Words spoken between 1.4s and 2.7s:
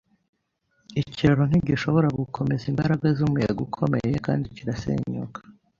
ntigishobora gukomeza